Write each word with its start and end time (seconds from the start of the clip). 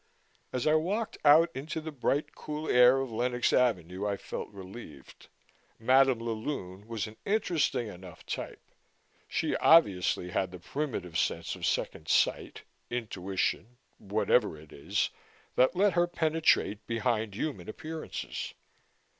As 0.51 0.65
I 0.65 0.73
walked 0.73 1.19
out 1.23 1.51
into 1.53 1.79
the 1.79 1.91
bright 1.91 2.33
cool 2.33 2.67
air 2.67 2.97
of 3.01 3.11
Lenox 3.11 3.53
Avenue, 3.53 4.07
I 4.07 4.17
felt 4.17 4.49
relieved. 4.49 5.29
Madame 5.77 6.17
la 6.17 6.31
Lune 6.33 6.87
was 6.87 7.05
an 7.05 7.17
interesting 7.23 7.85
enough 7.85 8.25
type. 8.25 8.71
She 9.27 9.55
obviously 9.57 10.31
had 10.31 10.49
the 10.49 10.57
primitive 10.57 11.19
sense 11.19 11.55
of 11.55 11.67
second 11.67 12.07
sight, 12.07 12.63
intuition, 12.89 13.77
whatever 13.99 14.57
it 14.59 14.73
is, 14.73 15.11
that 15.55 15.75
let 15.75 15.93
her 15.93 16.07
penetrate 16.07 16.87
behind 16.87 17.35
human 17.35 17.69
appearances. 17.69 18.55